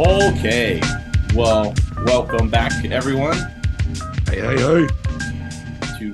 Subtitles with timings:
[0.00, 0.80] Okay.
[1.34, 1.74] Well,
[2.06, 3.36] welcome back, everyone,
[4.26, 4.86] Hey, hey, hey.
[5.98, 6.12] to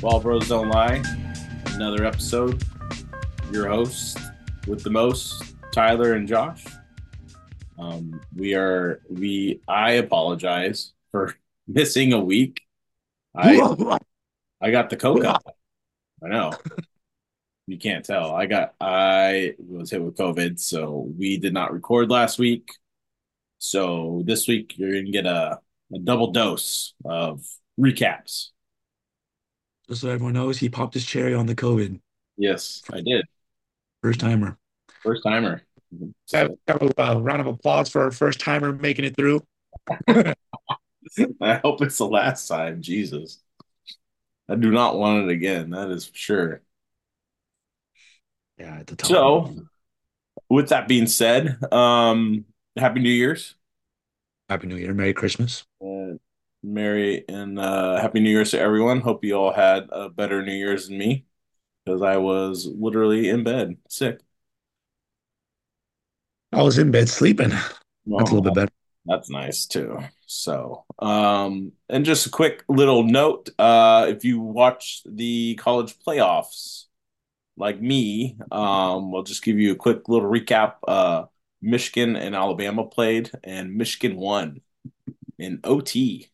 [0.00, 1.02] Ball Bros Don't Lie.
[1.72, 2.62] Another episode.
[3.50, 4.18] Your host
[4.68, 5.42] with the most,
[5.72, 6.64] Tyler and Josh.
[7.76, 9.60] Um, we are we.
[9.66, 11.34] I apologize for
[11.66, 12.60] missing a week.
[13.34, 13.98] I
[14.60, 15.40] I got the coca.
[16.24, 16.52] I know.
[17.66, 18.30] You can't tell.
[18.34, 22.68] I got I was hit with COVID, so we did not record last week.
[23.64, 25.58] So this week you're gonna get a,
[25.94, 27.42] a double dose of
[27.80, 28.50] recaps.
[29.88, 31.98] Just so everyone knows, he popped his cherry on the COVID.
[32.36, 33.24] Yes, I did.
[34.02, 34.58] First timer.
[35.02, 35.62] First timer.
[35.90, 39.42] Have, So, have a uh, round of applause for our first timer making it through.
[40.08, 40.34] I
[41.64, 42.82] hope it's the last time.
[42.82, 43.42] Jesus.
[44.46, 45.70] I do not want it again.
[45.70, 46.62] That is for sure.
[48.58, 49.54] Yeah, it's a tough So,
[50.50, 52.44] with that being said, um,
[52.76, 53.54] Happy New Year's.
[54.48, 55.64] Happy New Year, Merry Christmas.
[55.80, 56.14] Uh,
[56.62, 59.00] Merry and uh, Happy New Year's to everyone.
[59.00, 61.26] Hope you all had a better New Year's than me
[61.84, 64.20] because I was literally in bed sick.
[66.52, 67.50] I was in bed sleeping.
[67.50, 68.72] That's a little bit better.
[69.06, 69.98] That's nice too.
[70.26, 76.84] So, um, and just a quick little note, uh, if you watch the college playoffs
[77.56, 80.74] like me, um, we'll just give you a quick little recap.
[80.88, 81.24] Uh,
[81.64, 84.60] Michigan and Alabama played, and Michigan won
[85.38, 86.26] in OT.
[86.26, 86.30] It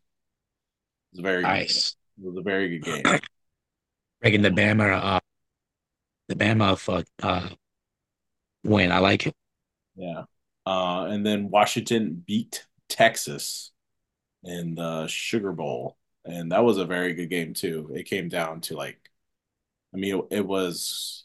[1.13, 1.97] was a very Nice.
[2.19, 3.21] It was a very good game.
[4.23, 5.21] Making the Bama, uh,
[6.29, 7.49] the Bama fuck, uh,
[8.65, 8.91] win.
[8.91, 9.35] I like it.
[9.95, 10.25] Yeah.
[10.67, 13.71] Uh, and then Washington beat Texas
[14.43, 15.97] in the Sugar Bowl.
[16.25, 17.91] And that was a very good game too.
[17.95, 19.11] It came down to like,
[19.95, 21.25] I mean, it, it was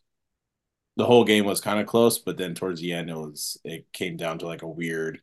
[0.98, 3.92] the whole game was kind of close, but then towards the end, it was it
[3.94, 5.22] came down to like a weird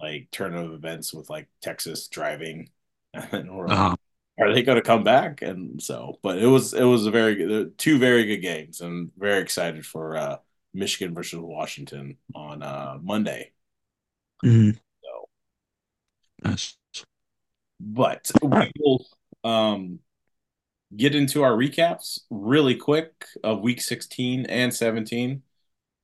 [0.00, 2.70] like turn of events with like Texas driving,
[3.14, 3.96] and we're like, Uh,
[4.40, 5.42] are they going to come back?
[5.42, 9.10] And so, but it was it was a very good, two very good games, and
[9.18, 10.38] very excited for uh,
[10.74, 13.52] Michigan versus Washington on uh, Monday.
[14.42, 14.72] mhm.
[15.02, 15.28] So,
[16.44, 16.76] Nice.
[17.80, 19.06] but we will
[19.44, 20.00] um,
[20.96, 25.42] get into our recaps really quick of week 16 and 17.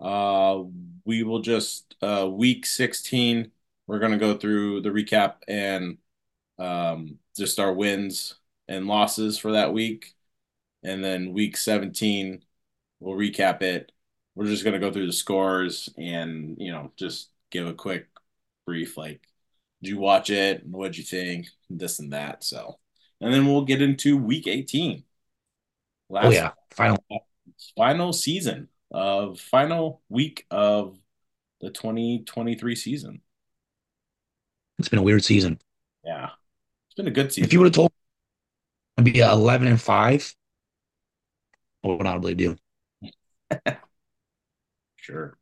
[0.01, 0.63] Uh,
[1.05, 3.51] we will just uh, week 16,
[3.87, 5.99] we're going to go through the recap and
[6.59, 8.35] um, just our wins
[8.69, 10.15] and losses for that week.
[10.83, 12.45] And then week 17,
[13.01, 13.93] we'll recap it.
[14.35, 18.07] We're just going to go through the scores and, you know, just give a quick
[18.67, 19.23] brief like,
[19.83, 20.67] did you watch it?
[20.67, 21.49] What'd you think?
[21.71, 22.45] This and that.
[22.45, 22.79] So,
[23.21, 25.04] and then we'll get into week 18.
[26.09, 26.53] Last Oh, yeah.
[26.71, 27.04] Final.
[27.77, 30.99] final season of final week of
[31.60, 33.21] the 2023 season.
[34.78, 35.59] It's been a weird season.
[36.04, 36.31] Yeah.
[36.88, 37.44] It's been a good season.
[37.44, 37.93] If you would have told
[38.99, 40.34] me be 11 and 5,
[41.84, 42.56] I would not believe you.
[44.97, 45.37] Sure.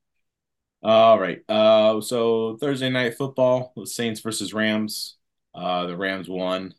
[0.82, 1.42] All right.
[1.48, 5.16] Uh, so Thursday night football, the Saints versus Rams.
[5.54, 6.74] Uh, the Rams won.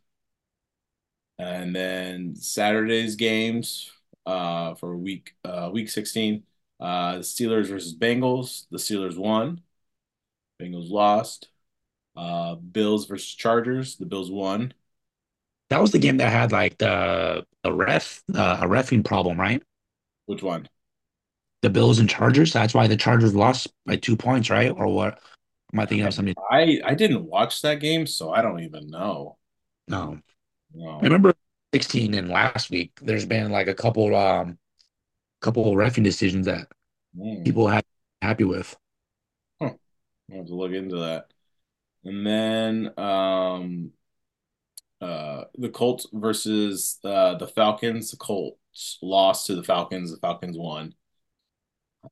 [1.37, 3.91] And then Saturday's games,
[4.25, 6.43] uh, for week uh week 16.
[6.79, 8.65] Uh, Steelers versus Bengals.
[8.71, 9.61] The Steelers won.
[10.61, 11.49] Bengals lost.
[12.15, 13.97] Uh, Bills versus Chargers.
[13.97, 14.73] The Bills won.
[15.69, 19.61] That was the game that had like the the ref uh, a refing problem, right?
[20.25, 20.69] Which one?
[21.61, 22.53] The Bills and Chargers.
[22.53, 24.71] That's why the Chargers lost by two points, right?
[24.71, 25.19] Or what?
[25.73, 26.35] Am I thinking of something?
[26.49, 29.37] I I didn't watch that game, so I don't even know.
[29.87, 30.21] No.
[30.75, 31.01] No.
[31.01, 31.33] I remember
[31.73, 32.91] 16 and last week.
[33.01, 34.57] There's been like a couple um
[35.41, 36.69] couple of refing decisions that
[37.15, 37.45] Hmm.
[37.45, 37.83] people have
[38.21, 38.77] happy with.
[39.61, 41.31] I'll have to look into that.
[42.05, 43.93] And then um
[45.01, 48.11] uh the Colts versus uh the Falcons.
[48.11, 50.11] The Colts lost to the Falcons.
[50.11, 50.95] The Falcons won.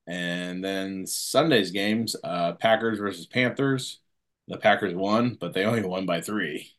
[0.07, 4.00] And then Sunday's games, uh Packers versus Panthers.
[4.48, 6.74] The Packers won, but they only won by three.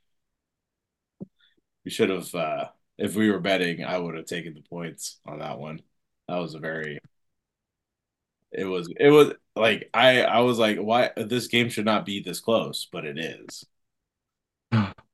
[1.85, 5.41] We should have uh if we were betting, I would have taken the points on
[5.41, 5.83] that one.
[6.29, 7.01] That was a very
[8.53, 12.21] it was it was like I I was like why this game should not be
[12.21, 13.65] this close, but it is.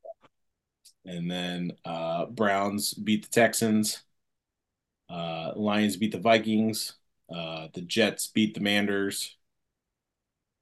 [1.05, 4.02] And then uh Browns beat the Texans.
[5.08, 6.94] Uh Lions beat the Vikings.
[7.34, 9.37] Uh the Jets beat the Manders.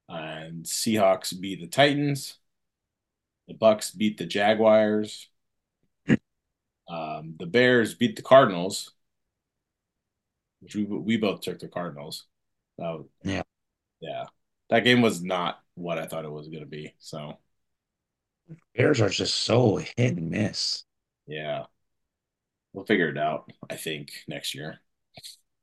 [0.09, 2.39] And Seahawks beat the Titans.
[3.49, 5.29] The Bucks beat the Jaguars.
[6.89, 8.93] Um, the Bears beat the Cardinals,
[10.61, 12.27] which we we both took the Cardinals.
[13.25, 13.43] Yeah.
[14.01, 14.25] yeah.
[14.71, 16.95] that game was not what I thought it was going to be.
[16.99, 17.39] So
[18.75, 20.85] Bears are just so hit and miss.
[21.27, 21.65] yeah,
[22.73, 23.51] we'll figure it out.
[23.69, 24.81] I think next year.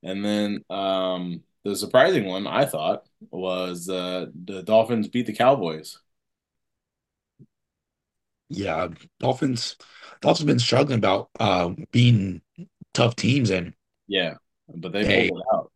[0.04, 6.00] And then um, the surprising one I thought was uh, the Dolphins beat the Cowboys.
[8.50, 8.89] Yeah,
[9.19, 9.75] Dolphins.
[10.21, 12.42] Dolphins been struggling about uh, being
[12.94, 13.74] tough teams, and
[14.07, 14.36] Yeah,
[14.68, 15.71] but they they pulled it out.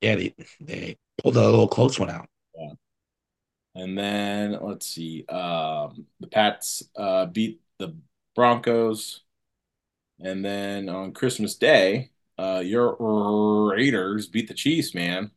[0.00, 2.28] yeah they they pulled a little close one out.
[2.56, 2.72] Yeah.
[3.74, 7.96] And then let's see, um, the Pats uh, beat the
[8.34, 9.22] Broncos,
[10.20, 12.96] and then on Christmas Day, uh, your
[13.70, 14.94] Raiders beat the Chiefs.
[14.94, 15.32] Man,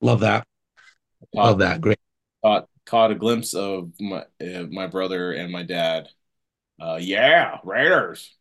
[0.00, 0.46] Love that.
[1.34, 1.80] Love that.
[1.80, 1.98] Great.
[2.42, 6.08] caught caught a glimpse of my uh, my brother and my dad.
[6.80, 8.34] Uh, yeah, Raiders.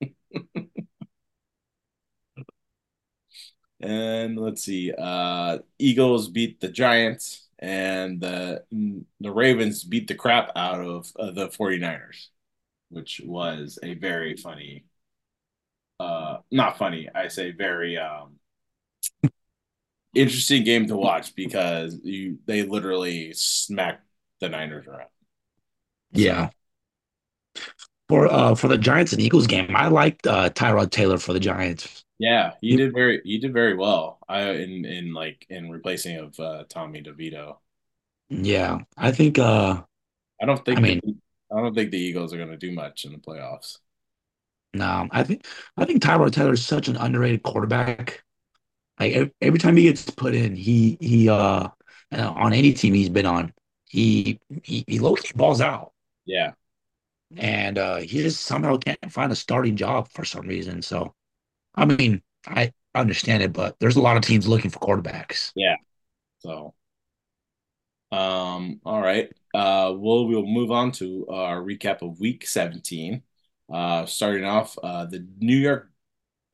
[3.80, 8.64] And let's see, uh, Eagles beat the Giants, and the
[9.20, 12.28] the Ravens beat the crap out of uh, the 49ers,
[12.90, 14.84] which was a very funny,
[16.00, 18.33] uh, not funny, I say very um,
[20.14, 24.06] interesting game to watch because you they literally smacked
[24.40, 25.08] the Niners around.
[26.12, 26.50] Yeah.
[28.08, 31.40] For uh for the Giants and Eagles game, I liked uh Tyrod Taylor for the
[31.40, 32.04] Giants.
[32.18, 34.18] yeah, he did very he did very well.
[34.28, 37.56] I in in like in replacing of uh, Tommy DeVito.
[38.28, 39.82] yeah, I think uh
[40.40, 41.20] I don't I think the mean
[41.52, 43.78] I don't think the Eagles are going to do much in the playoffs.
[44.72, 45.46] no, I think
[45.76, 48.24] I think Tyrod Taylor is such an underrated quarterback.
[48.98, 51.68] Like every, time he gets put in, he he uh
[52.12, 53.52] uh, on any team he's been on,
[53.88, 55.92] he he, he low key balls out.
[56.26, 56.52] Yeah,
[57.36, 60.82] And uh he just somehow can't find a starting job for some reason.
[60.82, 61.14] So
[61.74, 65.52] I mean, I understand it, but there's a lot of teams looking for quarterbacks.
[65.54, 65.76] yeah.
[66.40, 66.74] So,
[68.12, 69.30] um, all right.
[69.52, 73.22] Uh, we'll we'll move on to our recap of Week 17.
[73.72, 75.90] Uh, starting off, uh, the New York,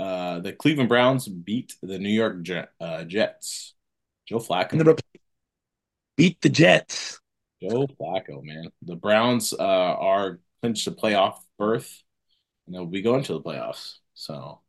[0.00, 3.74] uh, the Cleveland Browns beat the New York Jet, uh, Jets.
[4.26, 4.96] Joe Flacco, the
[6.16, 7.20] beat the Jets.
[7.62, 8.70] Joe Flacco, man.
[8.82, 12.02] The Browns uh are clinched a playoff berth,
[12.66, 13.98] and they'll be going to the playoffs.
[14.14, 14.60] So,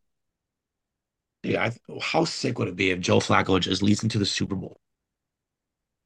[1.43, 4.55] Yeah, I, how sick would it be if Joe Flacco just leads into the Super
[4.55, 4.79] Bowl?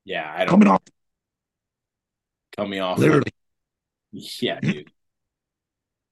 [0.06, 0.82] yeah, I don't Coming off
[2.56, 3.32] coming off literally,
[4.42, 4.92] yeah, dude.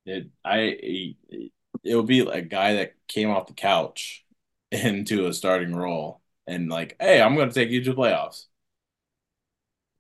[0.06, 1.52] It I it,
[1.84, 4.26] it would be a guy that came off the couch
[4.72, 8.46] into a starting role and like, hey, I'm going to take you to the playoffs.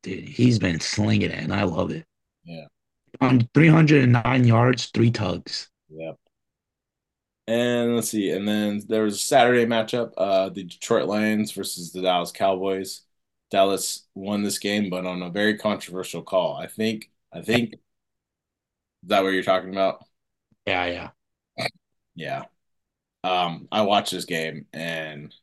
[0.02, 2.06] dude, he's been slinging it, and I love it.
[2.44, 2.66] Yeah,
[3.22, 5.70] On 309 yards, three tugs.
[5.90, 6.18] Yep.
[7.48, 11.92] And let's see, and then there was a Saturday matchup, uh, the Detroit Lions versus
[11.92, 13.02] the Dallas Cowboys.
[13.52, 16.56] Dallas won this game, but on a very controversial call.
[16.56, 17.80] I think, I think, is
[19.04, 20.04] that what you're talking about?
[20.66, 21.10] Yeah, yeah.
[22.16, 22.44] Yeah.
[23.24, 25.34] Um, I watched this game and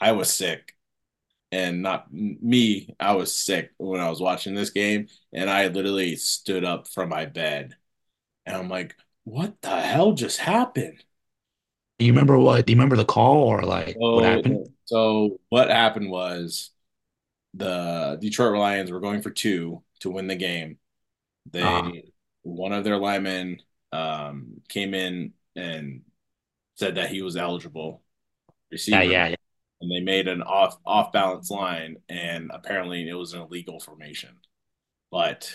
[0.00, 0.74] I was sick.
[1.52, 2.94] and not me.
[3.00, 7.10] I was sick when I was watching this game, and I literally stood up from
[7.10, 7.76] my bed,
[8.46, 11.04] and I'm like, "What the hell just happened?"
[11.98, 12.66] Do you remember what?
[12.66, 14.60] Do you remember the call or like what happened?
[14.64, 16.70] So, so what happened was
[17.54, 20.78] the Detroit Lions were going for two to win the game.
[21.50, 22.04] They
[22.42, 23.60] one of their linemen
[23.92, 26.02] um, came in and
[26.76, 28.02] said that he was eligible
[28.86, 29.36] yeah, yeah, yeah.
[29.80, 34.36] and they made an off off balance line, and apparently it was an illegal formation.
[35.10, 35.52] But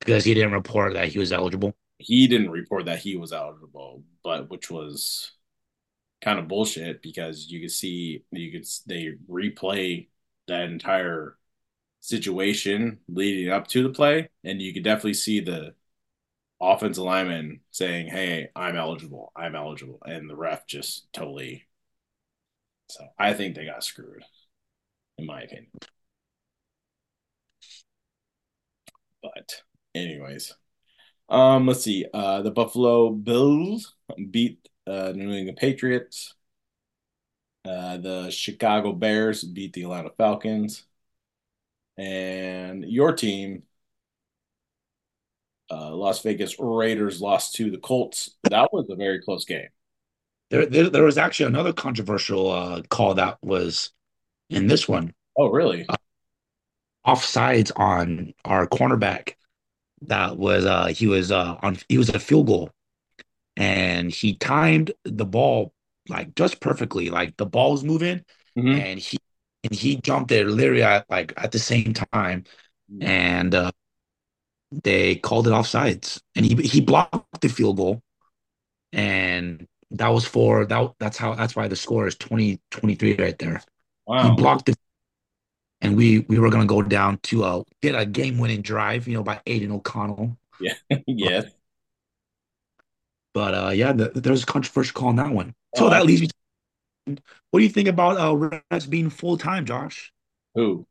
[0.00, 1.74] Because he didn't report that he was eligible.
[1.98, 5.32] he didn't report that he was eligible, but which was
[6.22, 10.08] kind of bullshit because you could see you could they replay
[10.48, 11.38] that entire
[12.00, 15.74] situation leading up to the play, and you could definitely see the
[16.60, 21.66] offensive lineman saying, "Hey, I'm eligible, I'm eligible," and the ref just totally.
[22.90, 24.24] So I think they got screwed,
[25.18, 25.70] in my opinion.
[29.22, 29.62] But
[29.94, 30.54] anyways,
[31.28, 32.06] um, let's see.
[32.12, 33.94] Uh, the Buffalo Bills
[34.30, 36.34] beat uh, New England Patriots.
[37.64, 40.84] Uh, the Chicago Bears beat the Atlanta Falcons,
[41.98, 43.64] and your team,
[45.70, 48.36] uh, Las Vegas Raiders, lost to the Colts.
[48.44, 49.68] That was a very close game.
[50.50, 53.92] There, there, there was actually another controversial uh, call that was
[54.50, 55.12] in this one.
[55.36, 55.86] Oh, really?
[57.06, 59.34] Offsides on our cornerback.
[60.02, 62.70] That was uh he was uh on he was a field goal
[63.56, 65.72] and he timed the ball
[66.08, 67.10] like just perfectly.
[67.10, 68.24] Like the ball was moving
[68.56, 68.80] Mhm.
[68.80, 69.18] and he
[69.64, 72.44] and he jumped there literally at like at the same time,
[72.92, 73.04] Mm.
[73.04, 73.72] and uh,
[74.70, 78.02] they called it offsides, and he he blocked the field goal,
[78.92, 80.92] and that was for that.
[80.98, 81.34] That's how.
[81.34, 83.62] That's why the score is 20, 23 right there.
[84.22, 84.76] He blocked it,
[85.80, 89.14] and we we were gonna go down to uh get a game winning drive, you
[89.14, 90.36] know, by Aidan O'Connell.
[90.60, 90.74] Yeah.
[91.06, 91.46] yes.
[93.34, 95.54] But uh, yeah, the, there was a controversial call on that one.
[95.76, 96.28] So Oh, that leaves me.
[97.50, 100.12] What do you think about uh refs being full time, Josh?
[100.54, 100.86] Who?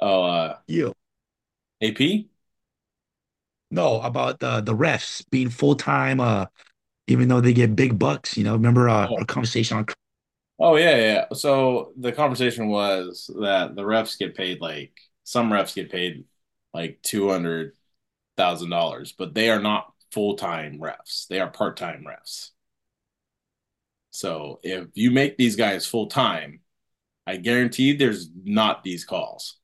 [0.00, 0.92] Oh, uh, You
[1.80, 2.26] AP?
[3.74, 6.46] No about the the refs being full time, uh,
[7.08, 8.36] even though they get big bucks.
[8.38, 9.18] You know, remember uh, Oh.
[9.18, 9.86] our conversation on
[10.58, 11.24] Oh yeah, yeah.
[11.32, 14.92] So the conversation was that the refs get paid like
[15.24, 16.24] some refs get paid
[16.72, 17.72] like two hundred
[18.36, 21.26] thousand dollars, but they are not full-time refs.
[21.28, 22.50] They are part-time refs.
[24.10, 26.60] So if you make these guys full-time,
[27.26, 29.58] I guarantee there's not these calls.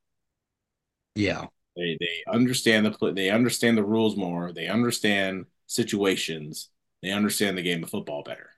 [1.14, 1.47] yeah,
[1.81, 4.53] They they understand the they understand the rules more.
[4.53, 6.69] They understand situations.
[7.03, 8.51] They understand the game of football better.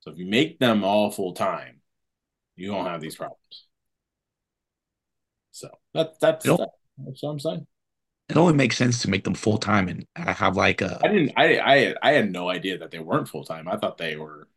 [0.00, 1.80] So if you make them all full time,
[2.56, 3.66] you don't have these problems.
[5.52, 7.66] So that that's that, that's what I'm saying.
[8.28, 11.08] it only makes sense to make them full time and I have like a I
[11.08, 13.68] didn't I I I had no idea that they weren't full time.
[13.68, 14.48] I thought they were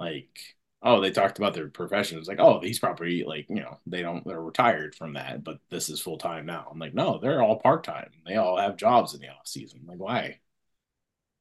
[0.00, 0.55] like
[0.86, 2.18] oh they talked about their profession.
[2.18, 5.58] It's like oh he's probably like you know they don't they're retired from that, but
[5.70, 6.68] this is full time now.
[6.70, 8.10] I'm like no they're all part time.
[8.26, 9.82] They all have jobs in the off season.
[9.86, 10.40] Like why?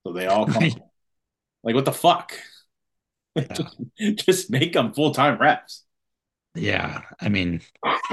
[0.06, 0.64] So they all come
[1.64, 2.34] like what the fuck?
[3.54, 3.78] just,
[4.26, 5.84] just make them full time reps.
[6.56, 7.02] yeah.
[7.22, 7.62] I mean,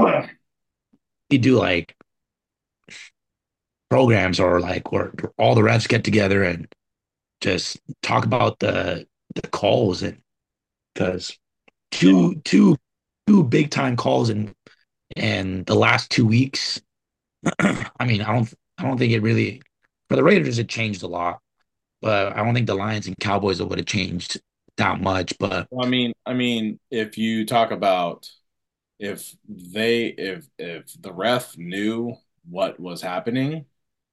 [1.31, 1.97] you do like
[3.91, 6.67] programs or like where all the refs get together and
[7.41, 10.19] just talk about the the calls and
[10.95, 11.37] because
[11.91, 12.77] two two
[13.27, 14.55] two big time calls in
[15.17, 16.81] in the last two weeks.
[17.59, 19.63] I mean, I don't I don't think it really
[20.09, 21.41] for the Raiders it changed a lot,
[22.01, 24.41] but I don't think the Lions and Cowboys would have changed
[24.77, 25.39] that much.
[25.39, 28.31] But I mean, I mean, if you talk about
[28.99, 32.17] if they if if the ref knew
[32.49, 33.67] what was happening,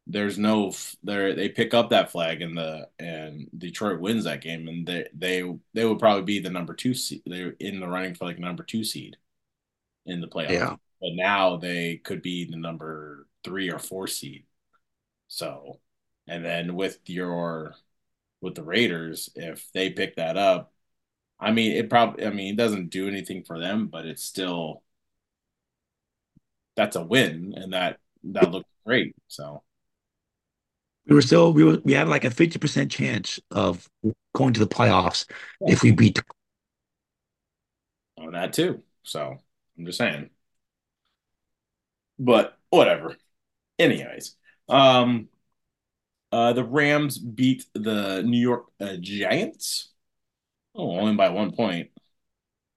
[0.10, 0.74] there's no
[1.04, 5.08] there they pick up that flag and the and Detroit wins that game and they
[5.14, 7.24] they they would probably be the number two seed.
[7.28, 9.18] They're in the running for like number two seed
[10.06, 10.62] in the playoffs.
[10.62, 14.46] yeah, But now they could be the number three or four seed.
[15.28, 15.80] So,
[16.28, 17.76] and then with your
[18.42, 20.74] with the Raiders, if they pick that up,
[21.40, 24.84] I mean, it probably, I mean, it doesn't do anything for them, but it's still
[26.76, 29.16] that's a win, and that that looks great.
[29.28, 29.64] So,
[31.10, 33.90] we were still we were we had like a fifty percent chance of
[34.36, 35.26] going to the playoffs
[35.62, 36.22] if we beat.
[38.18, 38.84] on that too.
[39.04, 39.38] So,
[39.78, 40.30] I'm just saying.
[42.20, 43.16] But whatever.
[43.80, 44.36] Anyways,
[44.68, 45.30] um,
[46.32, 49.92] uh, the Rams beat the New York uh, Giants.
[50.76, 51.90] Oh, only by one point.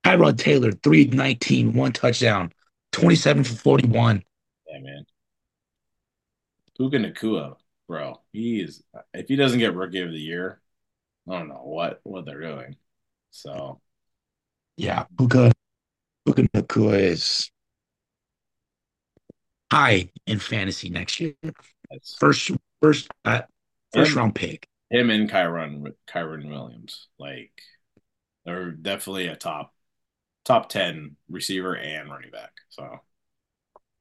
[0.04, 2.52] Tyrod Taylor, 319, one touchdown,
[2.92, 4.22] 27 for 41.
[4.68, 5.04] Yeah, man.
[6.76, 7.56] Puka Nacua,
[7.92, 8.20] bro.
[8.32, 8.82] He is
[9.14, 10.60] if he doesn't get rookie of the year,
[11.28, 12.76] I don't know what what they're doing.
[13.32, 13.80] So
[14.76, 15.52] Yeah, Puka,
[16.26, 17.50] Puka Nacua is
[19.72, 21.34] high in fantasy next year.
[21.90, 23.42] that's First, first, uh,
[23.92, 24.66] first him, round pick.
[24.90, 27.08] him and Kyren Kyren Williams.
[27.18, 27.52] Like
[28.44, 29.74] they're definitely a top
[30.44, 32.52] top ten receiver and running back.
[32.70, 33.00] So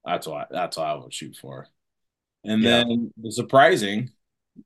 [0.05, 1.67] that's why that's what I would shoot for.
[2.43, 2.83] And Yeah.
[2.83, 4.11] then the surprising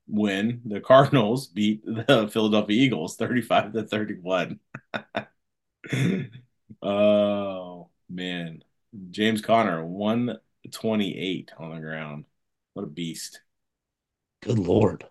[0.08, 4.60] win, the Cardinals beat the Philadelphia Eagles 35 to 31.
[6.82, 8.62] oh man.
[9.10, 12.24] James Conner 128 on the ground.
[12.72, 13.40] What a beast.
[14.42, 15.04] Good lord.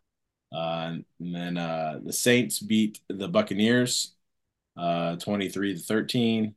[0.51, 4.13] Uh, and then uh, the Saints beat the Buccaneers
[4.77, 6.55] uh, 23 to 13.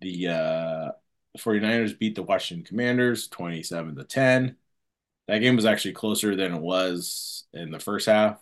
[0.00, 0.90] The uh,
[1.38, 4.56] 49ers beat the Washington Commanders 27 to 10.
[5.30, 8.40] That game was actually closer than it was in the first half.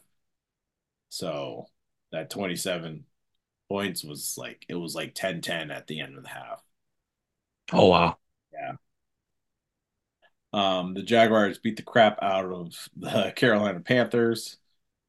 [1.11, 1.67] So
[2.13, 3.05] that 27
[3.69, 6.63] points was like it was like 10-10 at the end of the half.
[7.75, 8.17] Oh wow.
[8.55, 8.77] Yeah.
[10.55, 14.57] Um, the Jaguars beat the crap out of the Carolina Panthers,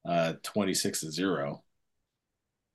[0.05, 1.63] uh, 26 to 0.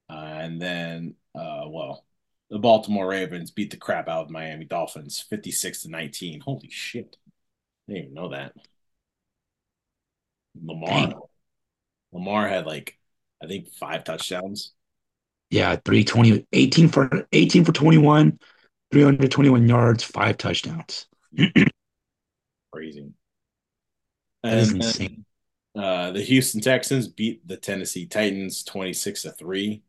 [0.09, 2.07] Uh, and then, uh, well,
[2.49, 6.41] the Baltimore Ravens beat the crap out of Miami Dolphins, 56 to 19.
[6.41, 7.19] Holy shit.
[7.87, 8.55] I didn't even know that.
[10.63, 10.89] Lamar.
[10.89, 11.15] Dang.
[12.13, 12.99] Lamar had like,
[13.43, 14.73] I think five touchdowns.
[15.51, 18.39] Yeah, 320, 18 for 18 for 21,
[18.93, 21.07] 321 yards, five touchdowns.
[22.73, 23.13] Crazy.
[24.43, 25.25] That is insane.
[25.77, 29.83] uh, the Houston Texans beat the Tennessee Titans 26 to 3.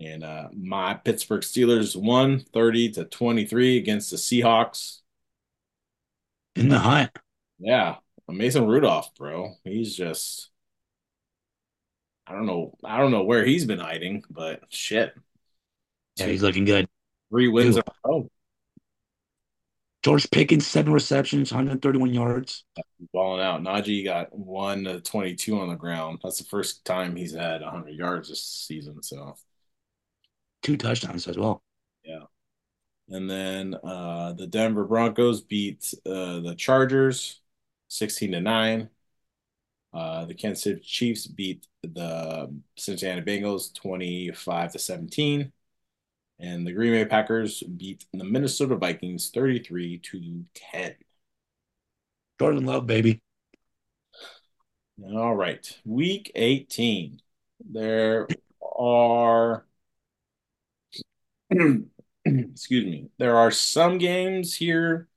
[0.00, 5.00] And uh, my Pittsburgh Steelers won 30 to 23 against the Seahawks.
[6.56, 7.10] In the hunt.
[7.58, 7.96] Yeah,
[8.28, 9.54] Mason Rudolph, bro.
[9.64, 10.50] He's just
[12.26, 12.76] I don't know.
[12.84, 15.14] I don't know where he's been hiding, but shit.
[16.16, 16.88] Yeah, he's looking good.
[17.30, 18.30] three wins Dude, in a row.
[20.02, 22.64] George Pickens, seven receptions, 131 yards.
[23.12, 23.62] Balling out.
[23.62, 26.20] Najee got one to 22 on the ground.
[26.22, 29.02] That's the first time he's had 100 yards this season.
[29.02, 29.36] So,
[30.62, 31.62] two touchdowns as well.
[32.04, 32.24] yeah.
[33.08, 37.41] And then uh, the Denver Broncos beat uh, the Chargers
[37.92, 38.88] 16 to 9.
[39.92, 45.52] Uh, the Kansas City Chiefs beat the Cincinnati Bengals 25 to 17.
[46.40, 50.94] And the Green Bay Packers beat the Minnesota Vikings 33 to 10.
[52.40, 53.20] Jordan Love, baby.
[55.04, 55.78] All right.
[55.84, 57.20] Week 18.
[57.70, 58.26] There
[58.76, 59.66] are
[62.24, 63.10] excuse me.
[63.18, 65.08] There are some games here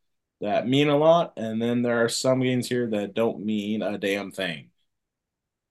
[0.45, 3.97] that mean a lot, and then there are some games here that don't mean a
[3.97, 4.69] damn thing.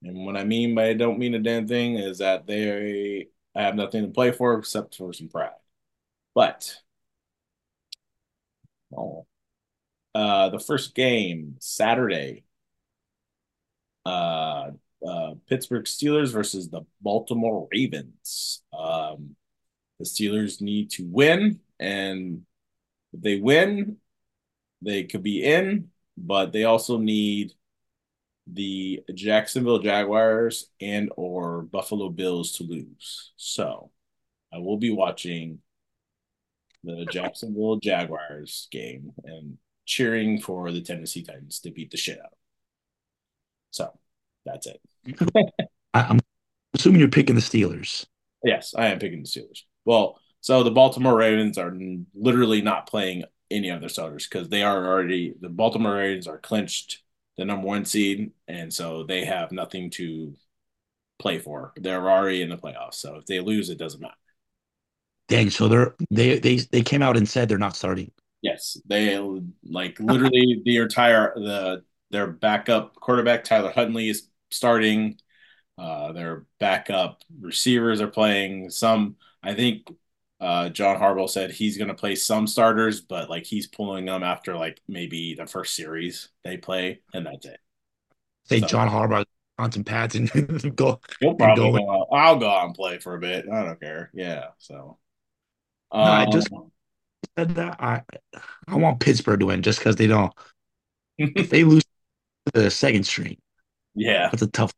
[0.02, 4.02] And what I mean by don't mean a damn thing is that they have nothing
[4.02, 5.52] to play for except for some pride.
[6.34, 6.76] But
[8.96, 9.26] oh,
[10.14, 12.44] uh, the first game Saturday,
[14.04, 14.72] uh,
[15.06, 18.62] uh, Pittsburgh Steelers versus the Baltimore Ravens.
[18.76, 19.36] Um,
[20.00, 22.44] the Steelers need to win, and
[23.12, 23.98] if they win,
[24.84, 27.52] they could be in, but they also need
[28.46, 33.32] the Jacksonville Jaguars and or Buffalo Bills to lose.
[33.36, 33.90] So
[34.52, 35.60] I will be watching
[36.82, 42.36] the Jacksonville Jaguars game and cheering for the Tennessee Titans to beat the shit out.
[43.70, 43.90] So
[44.44, 44.80] that's it.
[45.94, 46.20] I'm
[46.74, 48.04] assuming you're picking the Steelers.
[48.44, 49.62] Yes, I am picking the Steelers.
[49.84, 51.74] Well, so the Baltimore Ravens are
[52.14, 57.02] literally not playing any other starters because they are already the Baltimore Ravens are clinched
[57.36, 60.34] the number one seed, and so they have nothing to
[61.18, 61.72] play for.
[61.76, 64.14] They're already in the playoffs, so if they lose, it doesn't matter.
[65.28, 68.10] Dang, so they're they they they came out and said they're not starting.
[68.42, 69.18] Yes, they
[69.64, 75.18] like literally the entire the their backup quarterback Tyler Huntley is starting.
[75.76, 78.70] Uh, their backup receivers are playing.
[78.70, 79.88] Some, I think,
[80.40, 84.22] uh, John Harbaugh said he's going to play some starters, but like he's pulling them
[84.22, 87.60] after like maybe the first series they play, and that's it.
[88.44, 89.24] Say So John Harbaugh
[89.58, 90.30] on some pads and
[90.76, 91.78] go and probably go.
[91.78, 92.06] go.
[92.12, 93.46] I'll go out and play for a bit.
[93.50, 94.10] I don't care.
[94.12, 94.48] Yeah.
[94.58, 94.98] So,
[95.92, 96.48] No, I um, just
[97.38, 98.02] said that I
[98.68, 100.32] I want Pittsburgh to win just because they don't.
[101.18, 101.84] If they lose
[102.52, 103.38] the second string,
[103.94, 104.72] yeah, that's a tough.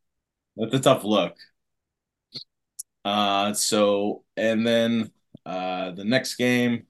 [0.56, 1.36] that's a tough look.
[3.04, 5.10] Uh, so and then
[5.46, 6.86] uh, the next game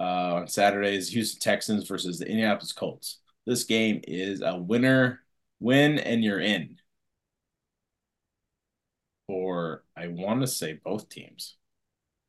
[0.00, 3.18] uh, on Saturday is Houston Texans versus the Indianapolis Colts.
[3.46, 5.20] This game is a winner,
[5.60, 6.78] win, and you're in
[9.26, 11.56] for I want to say both teams.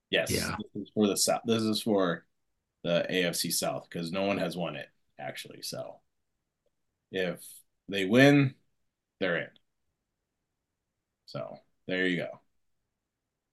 [0.10, 1.42] Yes, Yeah, this is for the South.
[1.46, 2.26] This is for
[2.84, 5.62] the AFC South because no one has won it actually.
[5.62, 6.00] So
[7.12, 7.40] if
[7.88, 8.56] they win,
[9.20, 9.50] they're in.
[11.26, 11.58] So
[11.88, 12.40] there you go.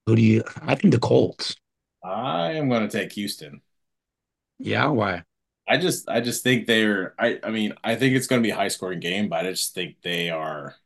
[0.07, 0.43] who do you?
[0.63, 1.57] I think the Colts.
[2.03, 3.63] I am going to take Houston.
[4.59, 5.25] Yeah, why?
[5.69, 8.51] I just I just think they're I I mean I think it's going to be
[8.51, 10.77] a high scoring game, but I just think they are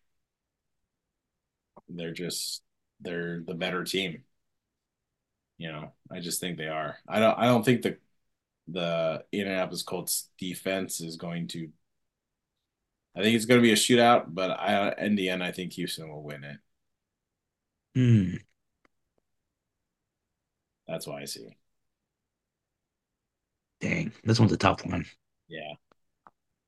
[1.88, 2.62] they're just
[3.00, 4.24] they're the better team.
[5.59, 6.98] You know, I just think they are.
[7.09, 7.98] I don't I don't think the
[8.68, 11.70] the Indianapolis Colts defense is going to.
[13.16, 15.72] I think it's going to be a shootout, but I in the end I think
[15.74, 16.59] Houston will win it.
[17.94, 18.37] Hmm.
[20.87, 21.57] That's why I see.
[23.81, 25.07] Dang, this one's a tough one.
[25.49, 25.75] Yeah,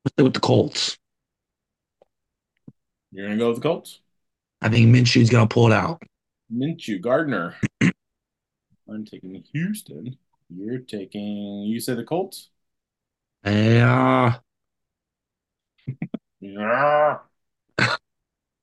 [0.05, 0.97] Let's go with the Colts.
[3.13, 4.01] you're gonna go with the Colts.
[4.61, 6.03] I think Minshew's gonna pull it out.
[6.53, 7.55] Minshew Gardner.
[8.89, 10.17] I'm taking Houston.
[10.49, 11.63] You're taking.
[11.65, 12.51] You say the Colts.
[13.45, 14.41] Yeah.
[16.41, 17.21] Yeah.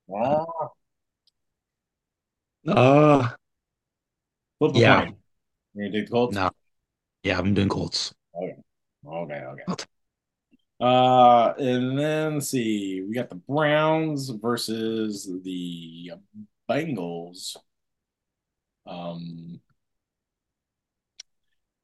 [0.09, 0.73] Ah.
[2.67, 3.35] Uh,
[4.59, 5.05] Flip yeah.
[5.05, 5.15] coin.
[5.73, 6.35] You're gonna take the Colts.
[6.35, 6.51] No.
[7.23, 8.13] Yeah, I'm doing Colts.
[8.35, 8.55] Okay.
[9.05, 9.33] Okay.
[9.35, 9.61] Okay.
[9.67, 9.85] I'll t-
[10.79, 16.11] Uh, and then let's see, we got the Browns versus the
[16.69, 17.55] Bengals.
[18.85, 19.61] Um,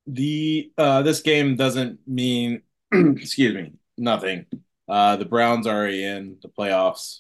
[0.08, 4.46] the uh, this game doesn't mean excuse me nothing.
[4.88, 7.20] Uh, the Browns are in the playoffs.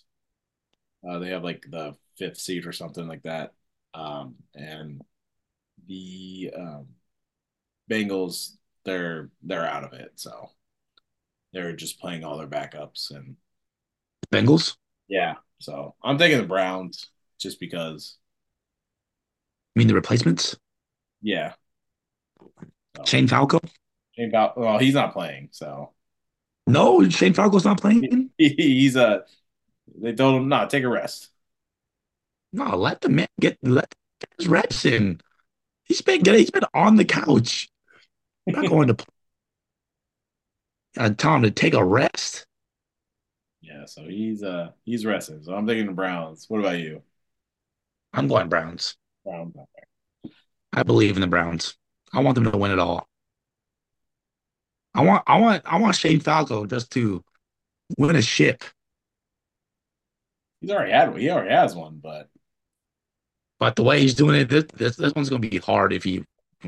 [1.07, 3.53] Uh, they have like the fifth seed or something like that,
[3.93, 5.01] um, and
[5.89, 6.85] the um,
[7.91, 8.51] Bengals
[8.85, 10.11] they're they're out of it.
[10.15, 10.51] So
[11.51, 13.35] they're just playing all their backups and
[14.31, 14.75] Bengals?
[15.07, 15.35] yeah.
[15.59, 17.07] So I'm taking the Browns
[17.39, 18.17] just because.
[19.75, 20.55] I mean the replacements?
[21.21, 21.53] Yeah.
[22.97, 23.03] So.
[23.05, 23.59] Shane Falco?
[24.15, 24.61] Shane Falco.
[24.61, 25.91] Well, he's not playing, so.
[26.65, 28.29] No, Shane Falco's not playing.
[28.37, 29.23] He's a.
[29.99, 31.29] They told him, "No, take a rest."
[32.53, 33.93] No, let the man get let
[34.37, 35.19] his reps in.
[35.89, 37.67] He's been getting, he's been on the couch.
[38.47, 39.05] I'm not going to play.
[40.97, 42.45] I tell him to take a rest.
[43.61, 45.43] Yeah, so he's uh he's resting.
[45.43, 46.45] So I'm thinking the Browns.
[46.47, 47.01] What about you?
[48.13, 48.95] I'm going Browns.
[49.23, 49.53] Browns.
[50.73, 51.75] I believe in the Browns.
[52.13, 53.07] I want them to win it all.
[54.93, 57.23] I want I want I want Shane Falco just to
[57.97, 58.63] win a ship.
[60.61, 61.19] He's already had one.
[61.19, 62.29] He already has one, but
[63.59, 66.23] but the way he's doing it, this this, this one's gonna be hard if he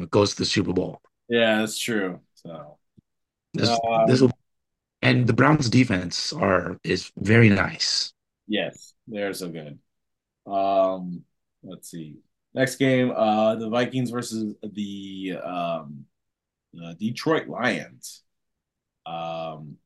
[0.09, 1.01] goes to the Super Bowl.
[1.29, 2.19] Yeah, that's true.
[2.35, 2.77] So
[3.53, 4.31] this um, this will
[5.01, 8.13] and the Browns defense are is very nice.
[8.47, 9.79] Yes, they're so good.
[10.45, 11.23] Um,
[11.63, 12.17] let's see.
[12.53, 16.05] Next game, uh, the Vikings versus the um,
[16.83, 18.23] uh, Detroit Lions.
[19.05, 19.77] Um,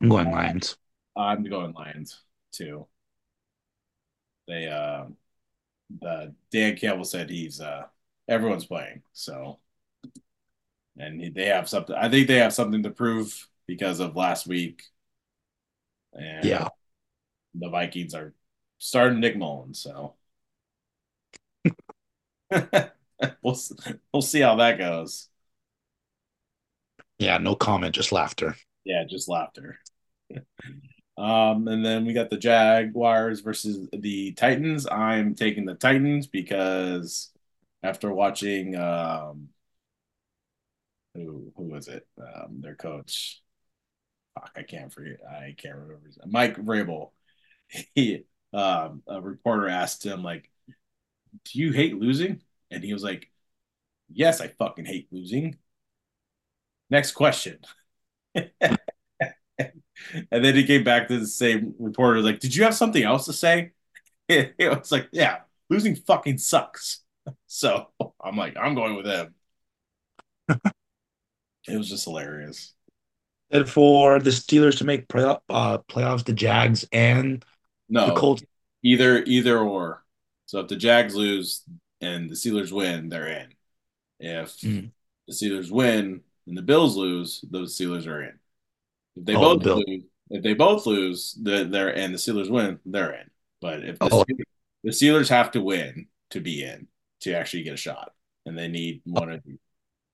[0.00, 0.76] I'm going Lions.
[1.16, 2.20] I'm going Lions
[2.52, 2.86] too.
[4.46, 5.06] They uh,
[6.00, 7.86] the Dan Campbell said he's uh,
[8.28, 9.58] everyone's playing, so
[10.96, 11.96] and they have something.
[11.96, 14.82] I think they have something to prove because of last week.
[16.12, 16.68] And yeah,
[17.54, 18.34] the Vikings are
[18.78, 20.14] starting Nick Mullens, so
[23.42, 23.56] we'll
[24.12, 25.28] we'll see how that goes.
[27.18, 28.56] Yeah, no comment, just laughter.
[28.84, 29.78] Yeah, just laughter.
[31.18, 34.86] um, and then we got the Jaguars versus the Titans.
[34.86, 37.30] I'm taking the Titans because
[37.82, 39.48] after watching um
[41.14, 42.06] who who was it?
[42.18, 43.42] Um, their coach.
[44.34, 45.18] Fuck, I can't forget.
[45.28, 46.10] I can't remember.
[46.26, 47.10] Mike Vrabel.
[47.94, 50.50] He um, a reporter asked him like,
[51.44, 53.30] "Do you hate losing?" And he was like,
[54.12, 55.58] "Yes, I fucking hate losing."
[56.90, 57.58] Next question.
[60.30, 63.26] and then he came back to the same reporter like, "Did you have something else
[63.26, 63.72] to say?"
[64.28, 67.00] It was like, "Yeah, losing fucking sucks."
[67.46, 67.86] So
[68.20, 69.34] I'm like, I'm going with him.
[71.68, 72.74] It was just hilarious.
[73.52, 77.44] And for the Steelers to make play, uh, playoffs, the Jags and
[77.88, 78.42] no, the Colts,
[78.82, 80.02] either either or.
[80.46, 81.62] So if the Jags lose
[82.00, 83.54] and the Steelers win, they're in.
[84.18, 84.90] If mm.
[85.28, 88.38] the Steelers win and the Bills lose, those Steelers are in.
[89.16, 92.50] If they oh, both the lose, if they both lose, the, they're and the Steelers
[92.50, 93.30] win, they're in.
[93.60, 94.24] But if the, oh.
[94.24, 94.44] Steelers,
[94.84, 96.88] the Steelers have to win to be in
[97.20, 98.12] to actually get a shot,
[98.46, 99.40] and they need one of.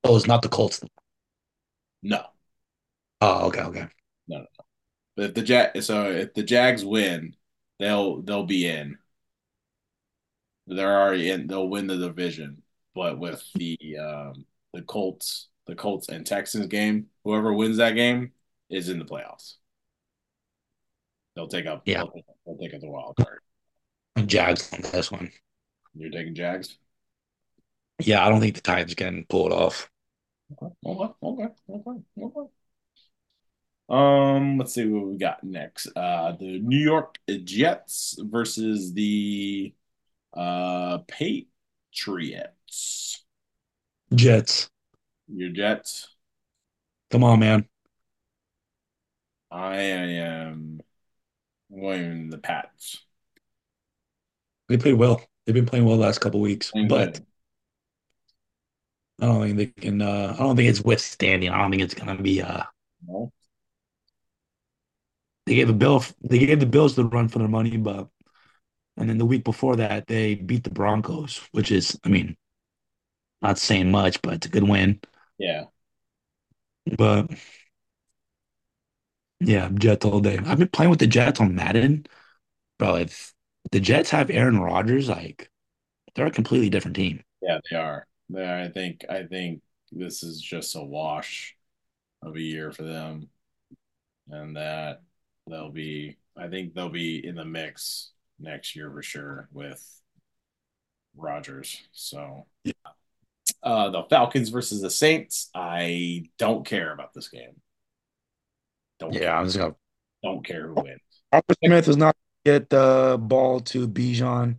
[0.05, 0.83] Oh, it's not the Colts.
[2.03, 2.25] No.
[3.21, 3.87] Oh, okay, okay.
[4.27, 4.65] No, no, no.
[5.17, 7.35] But if the Jag, so if the Jags win,
[7.79, 8.99] they'll they'll be in.
[10.67, 11.47] They're already in.
[11.47, 12.63] They'll win the division.
[12.95, 18.33] But with the um, the Colts, the Colts and Texans game, whoever wins that game
[18.71, 19.55] is in the playoffs.
[21.35, 21.83] They'll take up.
[21.85, 22.05] Yeah.
[22.05, 23.41] They'll, they'll take up the wild card.
[24.27, 25.31] Jags on this one.
[25.95, 26.77] You're taking Jags.
[28.01, 29.91] Yeah, I don't think the Titans can pull it off.
[30.63, 32.51] Okay, okay, okay, okay, okay.
[33.89, 35.89] Um, let's see what we got next.
[35.97, 39.73] Uh, the New York Jets versus the
[40.35, 41.47] uh Patriots.
[44.15, 44.69] Jets.
[45.27, 46.09] Your Jets.
[47.11, 47.67] Come on, man.
[49.51, 50.81] I am
[51.71, 53.05] going the Pats.
[54.69, 55.23] They played well.
[55.45, 57.21] They've been playing well the last couple weeks, but
[59.21, 60.03] I don't think they can.
[60.03, 61.51] Uh, I don't think it's withstanding.
[61.51, 62.43] I don't think it's going to be.
[62.43, 62.65] Uh,
[63.07, 63.33] no.
[65.47, 66.05] They gave the bill.
[66.23, 68.09] They gave the Bills the run for their money, but
[68.99, 72.37] and then the week before that they beat the Broncos, which is, I mean,
[73.41, 75.01] not saying much, but it's a good win.
[75.39, 75.65] Yeah.
[76.97, 77.31] But
[79.41, 80.39] yeah, Jets all day.
[80.45, 82.07] I've been playing with the Jets on Madden,
[82.79, 82.97] bro.
[82.97, 83.35] If
[83.71, 85.51] the Jets have Aaron Rodgers, like
[86.15, 87.23] they're a completely different team.
[87.41, 88.07] Yeah, they are.
[88.37, 91.57] I think I think this is just a wash
[92.23, 93.29] of a year for them,
[94.29, 95.03] and that
[95.49, 96.17] they'll be.
[96.37, 99.85] I think they'll be in the mix next year for sure with
[101.17, 101.83] Rodgers.
[101.93, 102.73] So, yeah.
[103.63, 105.51] uh, the Falcons versus the Saints.
[105.55, 107.61] I don't care about this game.
[108.99, 109.37] Don't Yeah, care.
[109.37, 109.75] I'm just gonna.
[110.23, 111.01] Don't care who wins.
[111.33, 114.57] Arthur Smith is not get the ball to Bijan.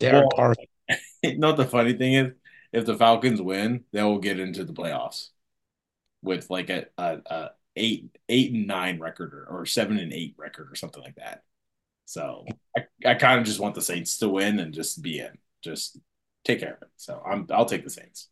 [0.00, 0.54] Derek Well, Carr.
[1.22, 2.32] you know the funny thing is?
[2.72, 5.28] If the Falcons win, they will get into the playoffs
[6.22, 10.34] with like a, a, a eight eight and nine record or, or seven and eight
[10.36, 11.42] record or something like that.
[12.06, 15.38] So I, I kind of just want the Saints to win and just be in.
[15.62, 15.98] Just
[16.44, 16.88] take care of it.
[16.96, 18.28] So I'm I'll take the Saints.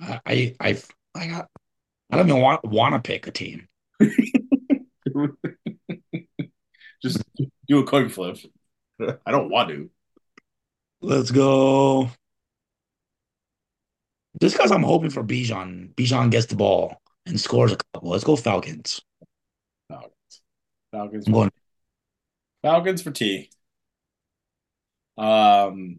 [0.00, 0.76] I I
[1.16, 1.44] I.
[2.10, 3.66] I don't even want want to pick a team.
[7.02, 7.22] just
[7.68, 8.38] do a coin flip.
[9.00, 9.90] I don't want to.
[11.00, 12.10] Let's go.
[14.40, 18.10] Just because I'm hoping for Bijan, Bijan gets the ball and scores a couple.
[18.10, 19.00] Let's go Falcons.
[19.88, 20.42] Falcons.
[20.92, 21.26] Falcons.
[21.26, 21.50] Going.
[22.62, 23.50] Falcons for T.
[25.16, 25.96] Um,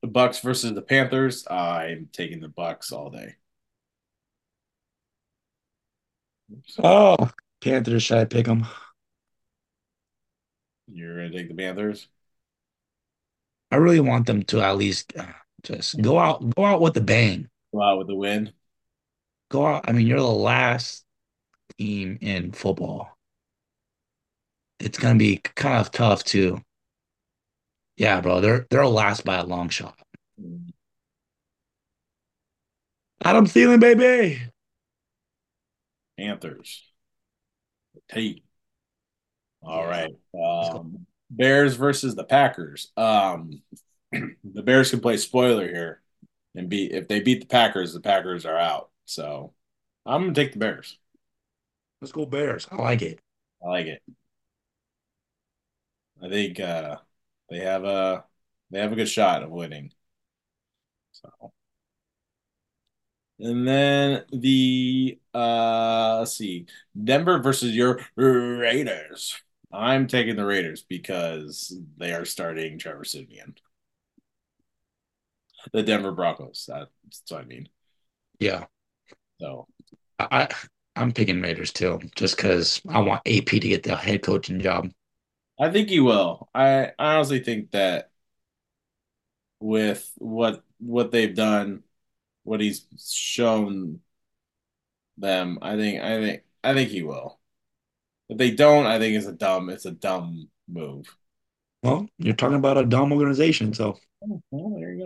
[0.00, 1.46] the Bucks versus the Panthers.
[1.48, 3.36] I'm taking the Bucks all day.
[6.82, 7.30] Oh,
[7.60, 8.02] Panthers.
[8.02, 8.66] Should I pick them?
[10.86, 12.08] You're gonna take the Panthers.
[13.70, 15.26] I really want them to at least uh,
[15.62, 17.48] just go out, go out with a bang.
[17.74, 18.52] Go out with the win.
[19.50, 19.84] Go out.
[19.88, 21.04] I mean, you're the last
[21.78, 23.16] team in football.
[24.80, 26.62] It's gonna be kind of tough too.
[27.96, 28.40] Yeah, bro.
[28.40, 29.98] They're they're last by a long shot.
[33.24, 34.40] Adam Thielen, baby.
[36.18, 36.84] Panthers.
[38.10, 38.42] T.
[39.62, 39.88] All Yeah.
[39.88, 40.18] right.
[40.34, 42.90] Um, Bears versus the Packers.
[42.96, 43.62] Um,
[44.12, 46.02] the Bears can play spoiler here
[46.54, 48.90] and beat if they beat the Packers, the Packers are out.
[49.04, 49.54] So
[50.06, 50.98] I'm gonna take the Bears.
[52.00, 52.66] Let's go Bears.
[52.70, 53.20] I like it.
[53.62, 54.02] I like it.
[56.22, 56.96] I think uh,
[57.50, 58.24] they have a
[58.70, 59.92] they have a good shot of winning.
[61.12, 61.52] So,
[63.40, 66.66] and then the uh, let's see,
[67.02, 69.40] Denver versus your Raiders.
[69.72, 73.54] I'm taking the Raiders because they are starting Trevor Simeon.
[75.72, 76.68] The Denver Broncos.
[76.68, 76.90] That's
[77.28, 77.68] what I mean.
[78.40, 78.64] Yeah.
[79.40, 79.66] So
[80.18, 80.48] I,
[80.96, 84.90] I'm picking Raiders too, just because I want AP to get the head coaching job.
[85.60, 86.48] I think he will.
[86.54, 88.10] I I honestly think that
[89.60, 91.82] with what what they've done,
[92.48, 94.00] what he's shown
[95.16, 97.38] them, I think I think I think he will.
[98.28, 101.06] If they don't, I think it's a dumb it's a dumb move.
[101.82, 105.04] Well, you're talking about a dumb organization, so Oh, well, there you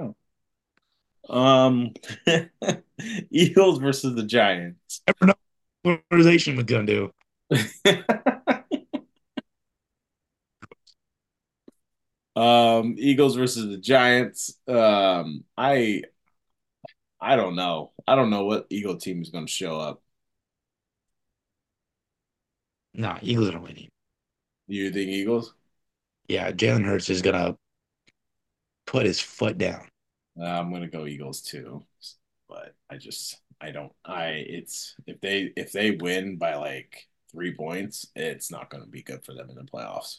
[1.28, 1.34] go.
[1.34, 1.92] Um,
[3.30, 5.02] Eagles versus the Giants.
[5.06, 5.34] never know
[5.82, 7.12] what organization was gonna do.
[12.34, 14.56] Um, Eagles versus the Giants.
[14.66, 16.04] Um, I
[17.22, 17.92] I don't know.
[18.06, 20.02] I don't know what Eagle team is going to show up.
[22.94, 23.90] Nah, Eagles are winning.
[24.66, 25.54] You think Eagles?
[26.28, 27.56] Yeah, Jalen Hurts is gonna
[28.86, 29.88] put his foot down.
[30.38, 31.84] Uh, I'm going to go Eagles too,
[32.48, 37.54] but I just I don't I it's if they if they win by like three
[37.54, 40.18] points, it's not going to be good for them in the playoffs.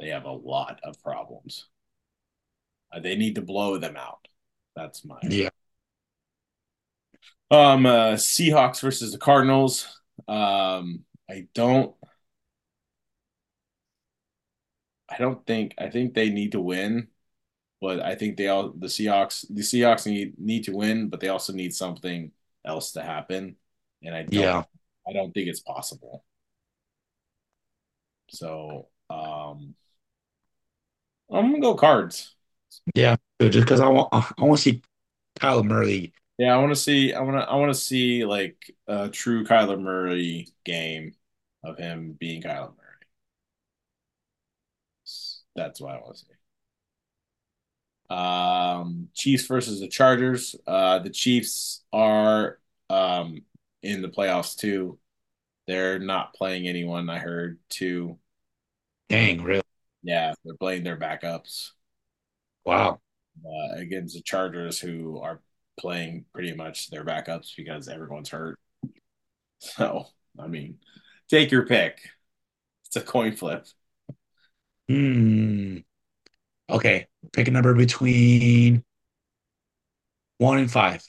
[0.00, 1.66] They have a lot of problems.
[2.92, 4.28] Uh, they need to blow them out.
[4.76, 5.50] That's my Yeah,
[7.52, 10.00] um uh, Seahawks versus the Cardinals.
[10.26, 11.94] Um, I don't
[15.08, 17.08] I don't think I think they need to win,
[17.80, 21.28] but I think they all the Seahawks the Seahawks need need to win, but they
[21.28, 22.32] also need something
[22.64, 23.56] else to happen,
[24.02, 24.64] and I don't yeah.
[25.06, 26.24] I don't think it's possible.
[28.30, 29.74] So um,
[31.30, 32.34] I'm gonna go Cards.
[32.94, 34.82] Yeah, just because I want I want to see
[35.38, 36.14] Kyler Murray.
[36.38, 39.44] Yeah, I want to see I want to I want to see like a true
[39.44, 41.14] Kyler Murray game
[41.64, 43.06] of him being Kyler Murray.
[45.54, 46.32] That's what I want to see.
[48.10, 50.54] Um, Chiefs versus the Chargers.
[50.66, 52.58] Uh, the Chiefs are
[52.90, 53.42] um
[53.82, 54.98] in the playoffs too.
[55.66, 58.18] They're not playing anyone, I heard too.
[59.08, 59.62] Dang, really?
[60.02, 61.70] Yeah, they're playing their backups
[62.64, 63.00] Wow.
[63.44, 65.40] uh, against the Chargers, who are
[65.82, 68.58] playing pretty much their backups because everyone's hurt.
[69.58, 70.06] So,
[70.38, 70.78] I mean,
[71.30, 72.00] take your pick.
[72.86, 73.66] It's a coin flip.
[74.88, 75.78] Hmm.
[76.70, 78.84] Okay, pick a number between
[80.38, 81.02] one and five.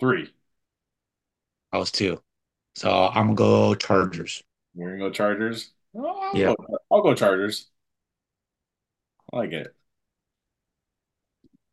[0.00, 0.32] Three.
[1.72, 2.22] I was two,
[2.76, 4.42] so I'm gonna go Chargers.
[4.74, 5.72] We're gonna go Chargers.
[5.94, 6.54] Oh, I'll Yeah.
[6.56, 7.70] go, I'll go Chargers.
[9.32, 9.74] I like it.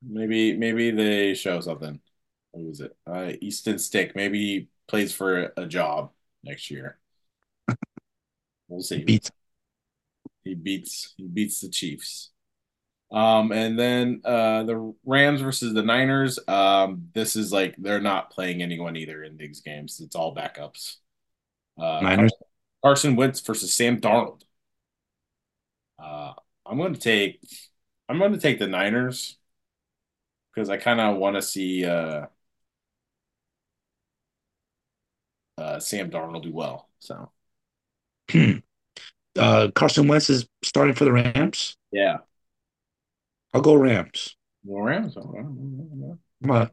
[0.02, 2.00] Maybe maybe they show something.
[2.52, 2.96] What was it?
[3.06, 4.16] Uh, Easton Stick.
[4.16, 6.12] Maybe he plays for a job
[6.44, 7.00] next year.
[8.70, 9.02] We'll see.
[9.02, 9.32] Beats.
[10.44, 12.32] He beats he beats the Chiefs.
[13.12, 16.38] Um, and then uh, the Rams versus the Niners.
[16.48, 20.02] Um, this is like they're not playing anyone either in these games.
[20.02, 20.98] It's all backups.
[21.80, 22.34] Uh, Niners.
[22.84, 24.42] Carson Wentz versus Sam Darnold.
[25.98, 26.34] Uh,
[26.66, 27.40] I'm going to take
[28.10, 29.37] I'm going to take the Niners
[30.58, 32.26] because I kind of want to see uh,
[35.56, 36.89] uh, Sam Darnold do well.
[36.98, 37.30] So
[39.38, 41.78] uh, Carson Wentz is starting for the Rams.
[41.91, 42.17] yeah,
[43.54, 44.36] I'll go Rams.
[44.65, 45.15] the Rams.
[45.15, 46.72] I'm a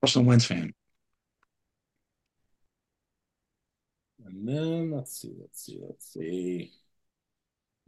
[0.00, 0.72] Carson Wentz fan.
[4.24, 6.70] And then let's see, let's see, let's see.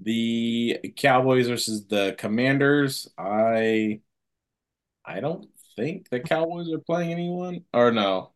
[0.01, 3.09] The Cowboys versus the Commanders.
[3.17, 4.01] I
[5.05, 7.65] I don't think the Cowboys are playing anyone.
[7.73, 8.33] Or no.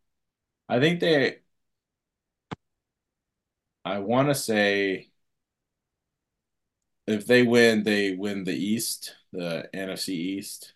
[0.69, 1.39] I think they
[3.85, 5.11] I want to say
[7.07, 10.75] if they win, they win the East, the NFC East.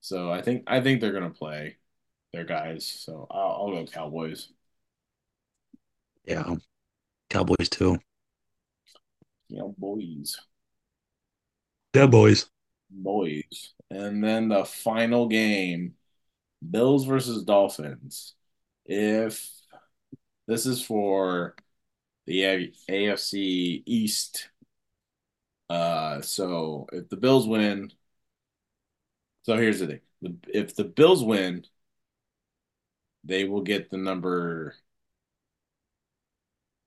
[0.00, 1.76] So I think I think they're gonna play
[2.32, 2.86] their guys.
[2.86, 4.48] So I'll, I'll go Cowboys.
[6.24, 6.56] Yeah,
[7.30, 7.98] Cowboys too.
[7.98, 8.02] Cowboys.
[9.48, 10.40] Yeah, boys.
[11.94, 12.50] Yeah, Boys.
[13.90, 15.94] And then the final game,
[16.68, 18.34] Bills versus Dolphins.
[18.86, 19.50] If
[20.46, 21.54] this is for
[22.26, 24.50] the AFC East,
[25.70, 27.92] uh, so if the Bills win,
[29.42, 31.64] so here's the thing: the, if the Bills win,
[33.24, 34.74] they will get the number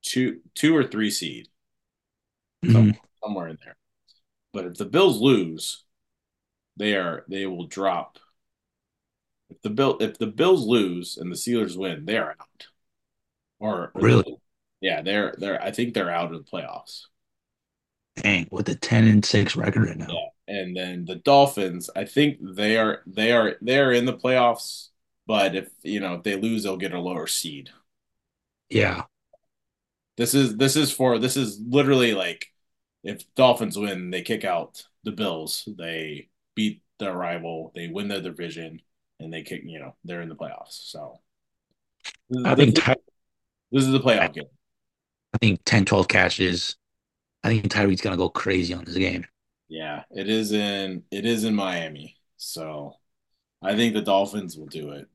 [0.02, 1.48] two, two or three seed,
[2.64, 2.74] Mhm.
[2.74, 3.78] somewhere, somewhere in there.
[4.54, 5.84] But if the Bills lose,
[6.82, 8.18] they are they will drop.
[9.52, 12.68] If the Bill if the Bills lose and the Steelers win, they are out.
[13.60, 14.38] Or, Really?
[14.82, 17.04] yeah, they're they're I think they're out of the playoffs.
[18.16, 20.08] Dang, with a 10 and 6 record right now.
[20.10, 20.28] Yeah.
[20.48, 24.90] And then the Dolphins, I think they are they are they are in the playoffs,
[25.28, 27.70] but if you know if they lose, they'll get a lower seed.
[28.70, 29.04] Yeah.
[30.18, 32.48] This is this is for this is literally like
[33.04, 38.22] if Dolphins win, they kick out the Bills, they beat their rival, they win their
[38.22, 38.82] division,
[39.20, 40.90] and they kick, you know, they're in the playoffs.
[40.90, 41.20] So
[42.46, 42.96] I think Ty
[43.72, 44.46] this is the playoff game.
[45.34, 46.76] I think 10, 12 catches.
[47.44, 49.26] I think Tyreek's gonna go crazy on this game.
[49.70, 52.18] Yeah, it is in it is in Miami.
[52.38, 52.98] So
[53.62, 55.08] I think the Dolphins will do it.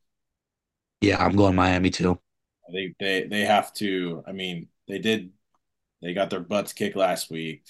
[1.00, 2.18] Yeah, I'm going Miami too.
[2.68, 4.24] I think they they have to.
[4.26, 5.30] I mean, they did
[6.02, 7.64] they got their butts kicked last week,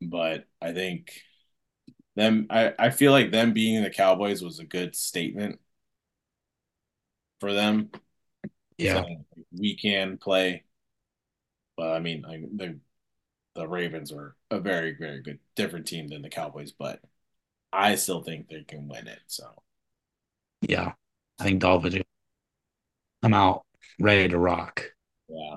[0.00, 1.12] but I think
[2.16, 5.60] them I I feel like them being the Cowboys was a good statement
[7.38, 7.90] for them
[8.78, 9.04] Yeah.
[9.04, 10.64] saying we can play.
[11.76, 12.78] But I mean, like the
[13.54, 17.02] the Ravens are a very very good different team than the Cowboys, but
[17.72, 19.20] I still think they can win it.
[19.28, 19.62] So
[20.62, 20.92] Yeah.
[21.38, 21.96] I think Dolphins
[23.22, 23.64] I'm out
[23.98, 24.92] ready to rock.
[25.28, 25.56] yeah.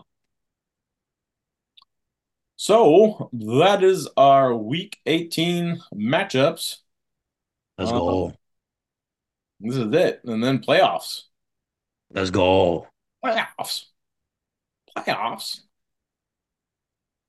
[2.63, 6.77] So that is our week 18 matchups.
[7.77, 8.33] Let's Uh, go.
[9.59, 10.21] this is it.
[10.23, 11.23] And then playoffs.
[12.11, 12.87] Let's go.
[13.21, 13.87] Playoffs.
[14.95, 15.59] Playoffs.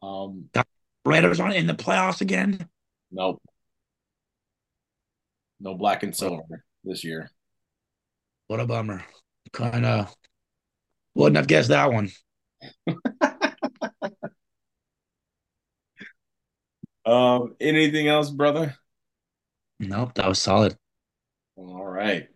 [0.03, 0.51] Um,
[1.05, 2.69] Raiders aren't in the playoffs again.
[3.11, 3.43] nope.
[5.59, 7.29] No black and silver this year.
[8.47, 9.05] what a bummer.
[9.53, 10.15] Kind of
[11.17, 12.13] wouldn't have guessed that one.
[17.07, 18.77] Um, anything else, brother?
[19.79, 20.77] Nope, that was solid.
[21.57, 22.29] All right.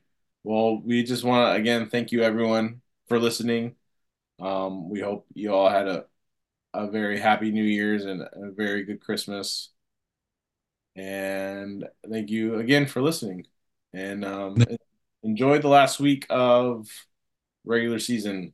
[0.45, 3.77] Well, we just want to again thank you everyone for listening.
[4.41, 6.05] Um, we hope you all had a,
[6.75, 9.71] a very happy New Year's and a very good Christmas.
[10.95, 13.47] And thank you again for listening.
[13.93, 14.59] And um,
[15.23, 16.89] enjoy the last week of
[17.65, 18.53] regular season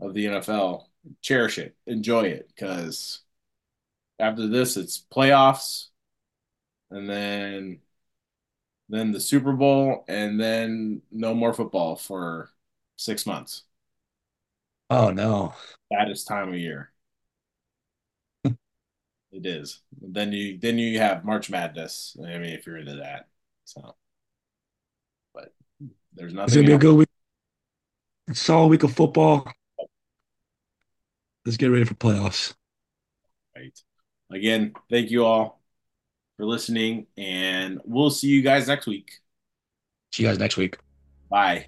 [0.00, 0.86] of the NFL.
[1.20, 3.23] Cherish it, enjoy it, because
[4.18, 5.88] after this, it's playoffs,
[6.90, 7.80] and then
[8.88, 12.50] then the Super Bowl, and then no more football for
[12.96, 13.64] six months.
[14.90, 15.54] Oh no.
[15.90, 16.92] That is time of year.
[19.32, 19.80] It is.
[20.00, 22.16] Then you then you have March Madness.
[22.20, 23.28] I mean, if you're into that,
[23.64, 23.96] so
[25.34, 25.52] but
[26.14, 26.44] there's nothing.
[26.44, 27.08] It's gonna be a good week.
[28.28, 29.50] It's a solid week of football.
[31.44, 32.54] Let's get ready for playoffs.
[33.56, 33.78] Right.
[34.34, 35.60] Again, thank you all.
[36.36, 39.12] for listening, and we'll see you guys next week.
[40.12, 40.78] See you guys next week.
[41.30, 41.66] Bye.